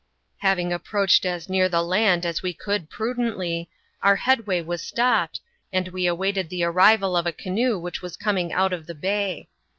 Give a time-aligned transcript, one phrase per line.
[0.39, 3.69] Having approached as near the land as we could prudently,
[4.01, 8.51] our headway was stopped, and we awaited the arrival of a canoe which was coming
[8.51, 9.47] out of the bay.